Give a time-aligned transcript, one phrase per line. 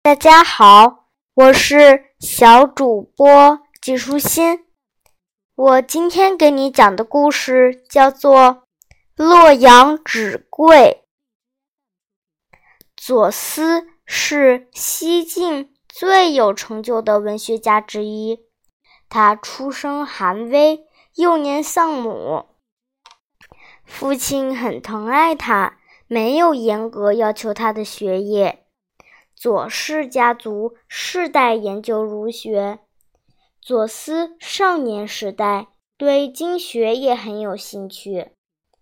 [0.00, 4.64] 大家好，我是小主播季舒心。
[5.54, 8.40] 我今天给你讲的故事叫做
[9.16, 11.04] 《洛阳纸贵》。
[12.96, 18.46] 左思是西晋最有成就的文学家之一，
[19.10, 20.86] 他出生寒微，
[21.16, 22.46] 幼年丧母，
[23.84, 28.57] 父亲很疼爱他，没有严格要求他的学业。
[29.40, 32.80] 左氏家族世代研究儒学，
[33.60, 38.32] 左思少年时代对经学也很有兴趣，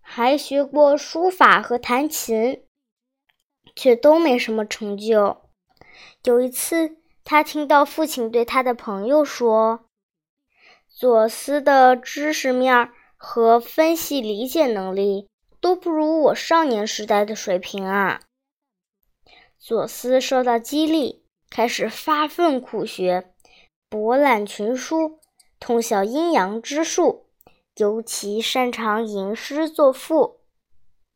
[0.00, 2.62] 还学过书法和弹琴，
[3.74, 5.42] 却都没什么成就。
[6.24, 9.84] 有一次，他听到父亲对他的朋友说
[10.88, 15.28] ：“左思的知识面和分析理解能力
[15.60, 18.22] 都不如我少年时代的水平啊。”
[19.58, 23.32] 左思受到激励，开始发奋苦学，
[23.88, 25.18] 博览群书，
[25.58, 27.26] 通晓阴阳之术，
[27.76, 30.40] 尤其擅长吟诗作赋。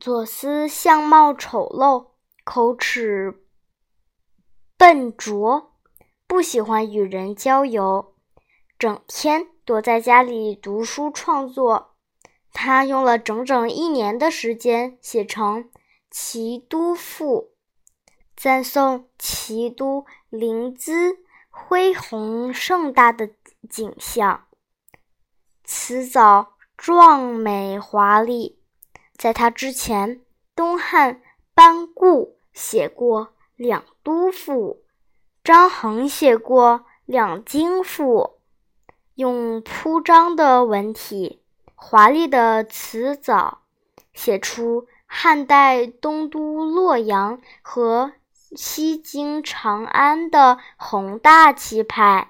[0.00, 2.08] 左思相貌丑陋，
[2.42, 3.44] 口齿
[4.76, 5.74] 笨拙，
[6.26, 8.16] 不喜欢与人交游，
[8.76, 11.94] 整天躲在家里读书创作。
[12.52, 15.64] 他用了整整一年的时间写成
[16.10, 17.50] 《齐都赋》。
[18.42, 21.16] 赞颂齐都临淄
[21.48, 23.30] 恢宏盛大的
[23.70, 24.48] 景象，
[25.62, 28.58] 辞藻壮美华丽。
[29.16, 30.22] 在他之前，
[30.56, 31.22] 东汉
[31.54, 34.82] 班固写过《两都赋》，
[35.44, 38.38] 张衡写过《两京赋》，
[39.14, 41.40] 用铺张的文体、
[41.76, 43.60] 华丽的辞藻，
[44.12, 48.14] 写出汉代东都洛阳和。
[48.54, 52.28] 西京长安的宏大气派，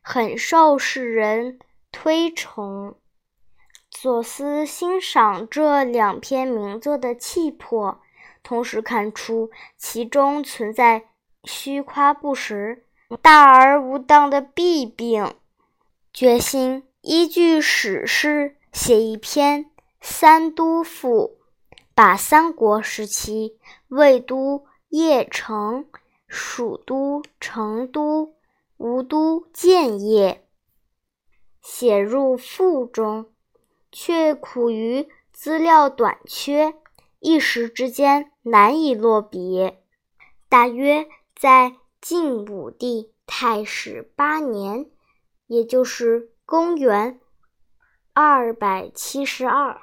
[0.00, 1.58] 很受世人
[1.92, 2.94] 推崇。
[3.90, 8.00] 左思欣赏这两篇名作的气魄，
[8.42, 11.04] 同时看出其中存在
[11.44, 12.86] 虚夸不实、
[13.20, 15.34] 大而无当的弊病，
[16.14, 19.64] 决心依据史诗写一篇
[20.00, 21.38] 《三都赋》，
[21.94, 23.58] 把三国时期
[23.88, 24.67] 魏都。
[24.90, 25.86] 邺城、
[26.26, 28.34] 蜀都、成都、
[28.78, 30.48] 吴都、建业
[31.60, 33.30] 写入赋中，
[33.92, 36.74] 却苦于资料短缺，
[37.20, 39.72] 一时之间难以落笔。
[40.48, 41.06] 大约
[41.36, 44.90] 在晋武帝太始八年，
[45.46, 47.20] 也就是公元
[48.14, 49.78] 二百七十二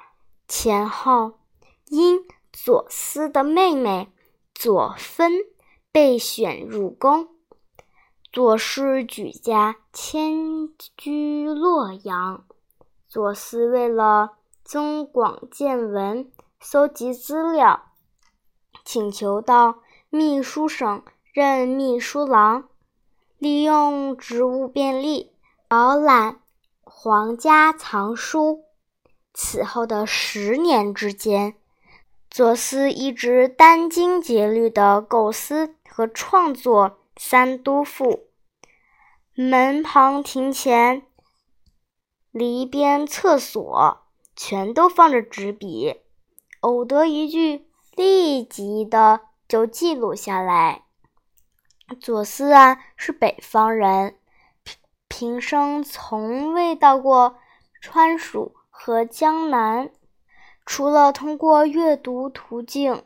[0.48, 1.38] 前后，
[1.86, 4.12] 因左思的妹妹。
[4.58, 5.32] 左芬
[5.92, 7.28] 被选入宫，
[8.32, 12.46] 左氏举家迁居洛阳。
[13.06, 17.92] 左思为了增广见闻、搜集资料，
[18.82, 21.02] 请求到秘书省
[21.34, 22.70] 任秘书郎，
[23.36, 25.32] 利用职务便利
[25.68, 26.40] 饱览
[26.82, 28.64] 皇家藏书。
[29.34, 31.58] 此后的十年之间。
[32.30, 38.04] 左思一直殚精竭虑地构思和创作《三都赋》，
[39.34, 41.02] 门旁、庭前、
[42.30, 44.02] 篱边、厕所
[44.34, 46.00] 全都放着纸笔，
[46.60, 50.82] 偶得一句，立即的就记录下来。
[52.00, 54.18] 左思啊，是北方人，
[54.62, 54.76] 平
[55.08, 57.36] 平生从未到过
[57.80, 59.90] 川蜀和江南。
[60.66, 63.04] 除了通过阅读途径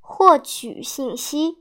[0.00, 1.58] 获取信息，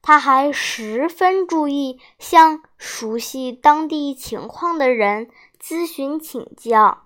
[0.00, 7.04] 他还十分注意向熟悉当地情况的人咨询请教，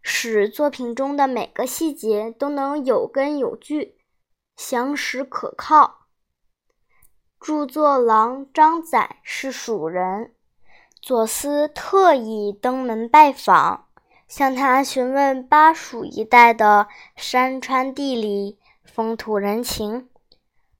[0.00, 3.98] 使作品中的每个细节都能有根有据、
[4.56, 6.06] 详实可靠。
[7.38, 10.34] 著作郎张载是蜀人，
[11.02, 13.83] 左思特意登门拜访。
[14.26, 20.08] 向他询问巴蜀一带的山川地理、风土人情。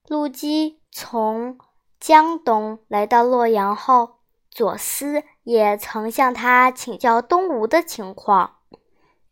[0.08, 1.58] 陆机从
[1.99, 4.17] 江东来到洛阳后，
[4.50, 8.56] 左思也曾向他请教东吴的情况，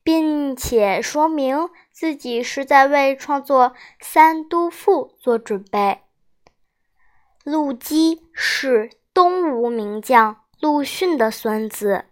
[0.03, 3.71] 并且说明自己是在为创作
[4.01, 6.01] 《三都赋》做准备。
[7.45, 12.07] 陆机是东吴名将陆逊的孙子。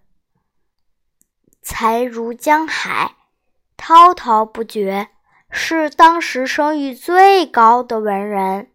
[1.62, 3.17] 才如江海，
[3.77, 5.09] 滔滔不绝，
[5.51, 8.71] 是当时声誉最高的文人。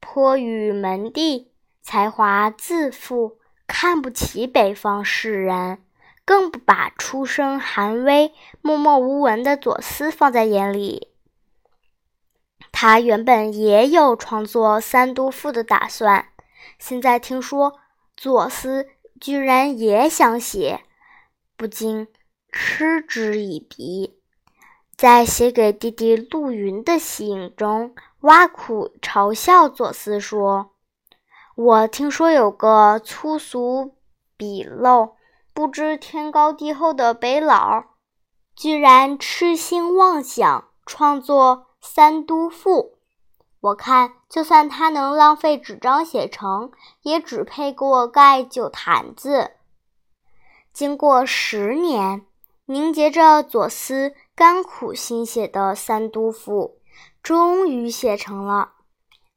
[0.00, 5.84] 颇与门第，才华自负，看不起北方士人，
[6.24, 8.32] 更不把出身寒微、
[8.62, 11.08] 默默无闻的左思放在眼里。
[12.72, 16.28] 他原本也有创作《三都赋》的打算，
[16.78, 17.78] 现在听说
[18.16, 18.88] 左思
[19.20, 20.82] 居然也想写，
[21.56, 22.08] 不禁
[22.50, 24.18] 嗤之以鼻。
[24.96, 30.72] 在写给弟弟陆云的信中，挖苦嘲笑左思说
[31.56, 33.96] ：“我听说有个粗俗
[34.38, 35.12] 鄙陋、
[35.52, 37.84] 不知天高地厚的北佬，
[38.54, 42.70] 居然痴心妄想创作。”《三都赋》，
[43.66, 46.70] 我看就算他能浪费纸张写成，
[47.02, 49.52] 也只配给我盖酒坛子。
[50.72, 52.26] 经过十年，
[52.66, 56.78] 凝结着左思甘苦心血的《三都赋》
[57.22, 58.72] 终于写成了。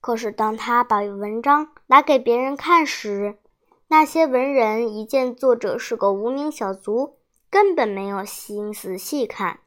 [0.01, 3.39] 可是，当他把文章拿给别人看时，
[3.87, 7.17] 那些文人一见作者是个无名小卒，
[7.49, 9.61] 根本没有心思细看，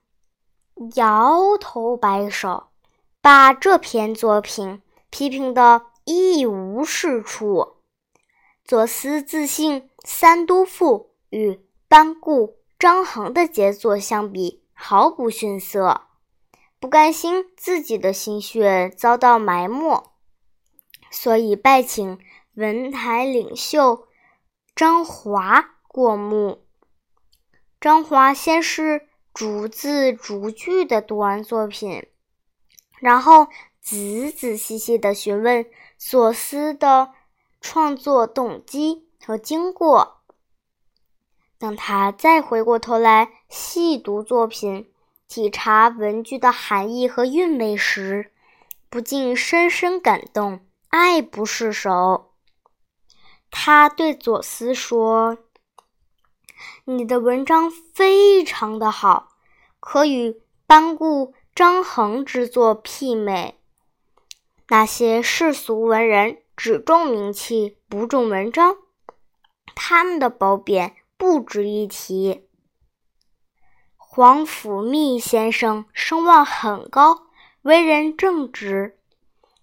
[0.94, 2.69] 摇头摆手。
[3.23, 7.77] 把这篇作品批评得一无是处。
[8.65, 10.99] 左思自信《三都赋》
[11.31, 16.09] 与班固、张衡的杰作相比毫不逊色，
[16.81, 20.13] 不甘心自己的心血遭到埋没，
[21.09, 22.19] 所以拜请
[22.55, 24.09] 文坛领袖
[24.75, 26.67] 张华过目。
[27.81, 32.09] 张华先是逐字逐句地读完作品。
[33.03, 33.49] 然后
[33.81, 35.67] 仔仔细细地询问
[35.99, 37.11] 左思的
[37.61, 40.21] 创作动机和经过。
[41.59, 44.89] 当他再回过头来细读作品，
[45.27, 48.31] 体察文句的含义和韵味时，
[48.89, 52.31] 不禁深深感动，爱不释手。
[53.51, 55.39] 他对左思说
[56.87, 59.31] ：“你的文章非常的好，
[59.81, 63.57] 可与班固。”张衡之作媲美，
[64.69, 68.77] 那些世俗文人只重名气不重文章，
[69.75, 72.49] 他们的褒贬不值一提。
[73.99, 77.27] 黄甫密先生声望很高，
[77.61, 78.99] 为人正直，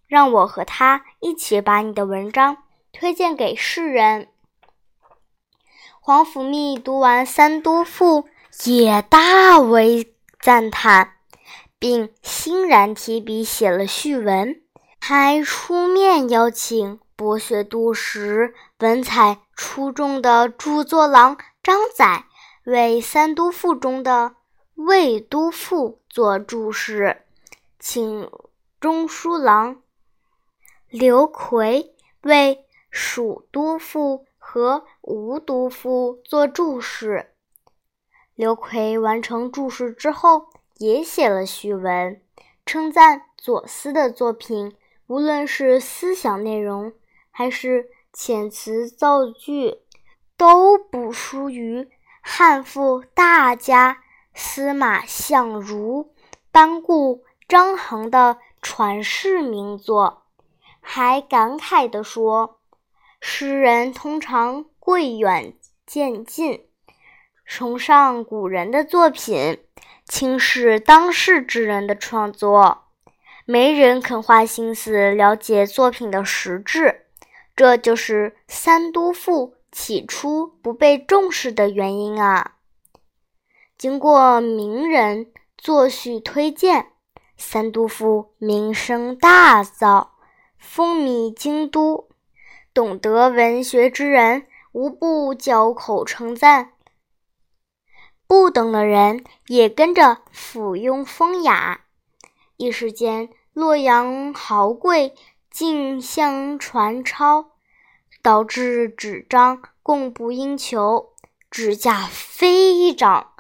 [0.06, 2.58] 让我和他一起把你的文章
[2.92, 4.30] 推荐给世人。
[6.00, 8.28] 黄甫密读完《三都赋》，
[8.72, 11.16] 也大为赞叹。
[11.80, 14.62] 并欣然提笔写了序文，
[15.00, 22.26] 还出面邀请博学多识、文采出众的著作郎张载
[22.66, 24.36] 为《三都赋》中的
[24.76, 27.22] “魏都赋”做注释，
[27.80, 28.30] 请
[28.82, 29.82] 中书郎
[30.90, 37.32] 刘奎为“蜀都赋”和“吴都赋”做注释。
[38.36, 40.50] 刘奎完成注释之后。
[40.80, 42.22] 也写了序文，
[42.66, 44.78] 称赞左思的作品，
[45.08, 46.94] 无论是思想内容
[47.32, 49.80] 还是遣词造句，
[50.38, 51.90] 都不输于
[52.22, 54.02] 汉赋大家
[54.34, 56.14] 司马相如、
[56.50, 60.24] 班固、张衡的传世名作，
[60.80, 62.62] 还感慨地说
[63.20, 65.54] ：“诗人通常贵远
[65.86, 66.68] 见近，
[67.44, 69.60] 崇尚古人的作品。”
[70.10, 72.86] 轻视当世之人的创作，
[73.46, 77.06] 没人肯花心思了解作品的实质，
[77.56, 82.56] 这就是《三都赋》起初不被重视的原因啊！
[83.78, 86.82] 经过名人作序推荐，
[87.38, 90.08] 《三都赋》名声大噪，
[90.58, 92.10] 风靡京都，
[92.74, 96.72] 懂得文学之人无不交口称赞。
[98.30, 101.82] 不懂的人也跟着附庸风雅，
[102.58, 105.16] 一时间洛阳豪贵
[105.50, 107.54] 竞相传抄，
[108.22, 111.14] 导致纸张供不应求，
[111.50, 113.32] 纸价飞涨。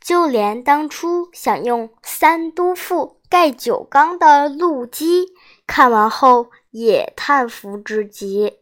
[0.00, 5.28] 就连当初想用《三都赋》盖酒缸的陆机，
[5.64, 8.54] 看完后也叹服至极，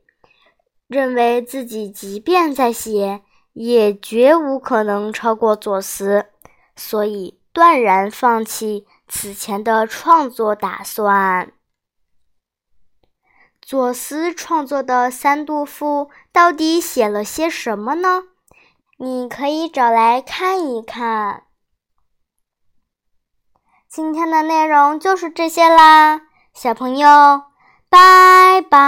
[0.86, 3.22] 认为自己即便再写。
[3.52, 6.26] 也绝无可能超过左思，
[6.76, 11.52] 所以断然放弃此前的创作打算。
[13.60, 18.24] 左思创作的《三都赋》到底写了些什么呢？
[18.96, 21.44] 你可以找来看一看。
[23.88, 27.42] 今天的内容就是这些啦，小朋友，
[27.88, 28.80] 拜拜。